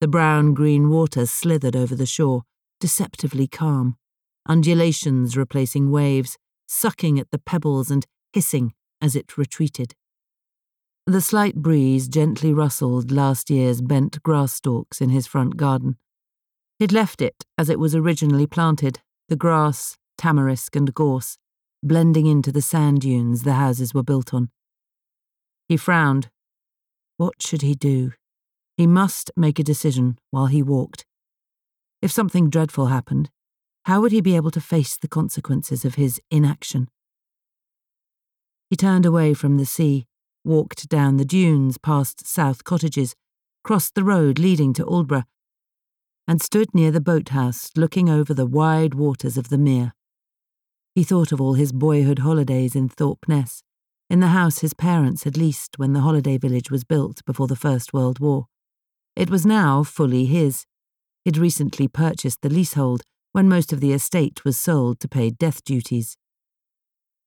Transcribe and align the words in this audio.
The 0.00 0.08
brown 0.08 0.54
green 0.54 0.88
water 0.88 1.26
slithered 1.26 1.76
over 1.76 1.94
the 1.94 2.06
shore, 2.06 2.44
deceptively 2.80 3.46
calm, 3.46 3.96
undulations 4.48 5.36
replacing 5.36 5.90
waves, 5.90 6.38
sucking 6.66 7.18
at 7.18 7.30
the 7.30 7.38
pebbles 7.38 7.90
and 7.90 8.06
hissing 8.32 8.72
as 9.02 9.14
it 9.14 9.36
retreated. 9.36 9.94
The 11.06 11.20
slight 11.20 11.56
breeze 11.56 12.08
gently 12.08 12.52
rustled 12.54 13.10
last 13.10 13.50
year's 13.50 13.82
bent 13.82 14.22
grass 14.22 14.54
stalks 14.54 15.00
in 15.00 15.10
his 15.10 15.26
front 15.26 15.56
garden. 15.56 15.96
He'd 16.78 16.92
left 16.92 17.20
it 17.20 17.44
as 17.58 17.68
it 17.68 17.78
was 17.78 17.94
originally 17.94 18.46
planted, 18.46 19.00
the 19.28 19.36
grass, 19.36 19.98
tamarisk, 20.16 20.76
and 20.76 20.94
gorse, 20.94 21.36
blending 21.82 22.26
into 22.26 22.52
the 22.52 22.62
sand 22.62 23.02
dunes 23.02 23.42
the 23.42 23.54
houses 23.54 23.92
were 23.92 24.02
built 24.02 24.32
on. 24.32 24.50
He 25.68 25.76
frowned. 25.76 26.30
What 27.16 27.42
should 27.42 27.62
he 27.62 27.74
do? 27.74 28.12
He 28.80 28.86
must 28.86 29.30
make 29.36 29.58
a 29.58 29.62
decision 29.62 30.18
while 30.30 30.46
he 30.46 30.62
walked. 30.62 31.04
If 32.00 32.10
something 32.10 32.48
dreadful 32.48 32.86
happened, 32.86 33.28
how 33.84 34.00
would 34.00 34.10
he 34.10 34.22
be 34.22 34.36
able 34.36 34.50
to 34.52 34.60
face 34.62 34.96
the 34.96 35.06
consequences 35.06 35.84
of 35.84 35.96
his 35.96 36.18
inaction? 36.30 36.88
He 38.70 38.76
turned 38.76 39.04
away 39.04 39.34
from 39.34 39.58
the 39.58 39.66
sea, 39.66 40.06
walked 40.46 40.88
down 40.88 41.18
the 41.18 41.26
dunes 41.26 41.76
past 41.76 42.26
South 42.26 42.64
Cottages, 42.64 43.14
crossed 43.62 43.94
the 43.94 44.02
road 44.02 44.38
leading 44.38 44.72
to 44.72 44.84
Aldeburgh, 44.86 45.26
and 46.26 46.40
stood 46.40 46.74
near 46.74 46.90
the 46.90 47.02
boathouse 47.02 47.70
looking 47.76 48.08
over 48.08 48.32
the 48.32 48.46
wide 48.46 48.94
waters 48.94 49.36
of 49.36 49.50
the 49.50 49.58
mere. 49.58 49.92
He 50.94 51.04
thought 51.04 51.32
of 51.32 51.40
all 51.42 51.52
his 51.52 51.72
boyhood 51.72 52.20
holidays 52.20 52.74
in 52.74 52.88
Thorpeness, 52.88 53.62
in 54.08 54.20
the 54.20 54.28
house 54.28 54.60
his 54.60 54.72
parents 54.72 55.24
had 55.24 55.36
leased 55.36 55.78
when 55.78 55.92
the 55.92 56.00
holiday 56.00 56.38
village 56.38 56.70
was 56.70 56.82
built 56.82 57.22
before 57.26 57.46
the 57.46 57.54
First 57.54 57.92
World 57.92 58.20
War. 58.20 58.46
It 59.20 59.28
was 59.28 59.44
now 59.44 59.82
fully 59.82 60.24
his. 60.24 60.64
He'd 61.26 61.36
recently 61.36 61.88
purchased 61.88 62.40
the 62.40 62.48
leasehold 62.48 63.02
when 63.32 63.50
most 63.50 63.70
of 63.70 63.80
the 63.80 63.92
estate 63.92 64.46
was 64.46 64.56
sold 64.56 64.98
to 65.00 65.08
pay 65.08 65.28
death 65.28 65.62
duties. 65.62 66.16